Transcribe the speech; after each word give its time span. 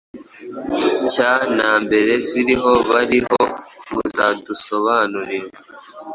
cya 1.11 1.31
nambere 1.55 2.13
ziriho 2.27 2.71
bariho 2.89 3.39
muzadusobanurire 3.91 5.49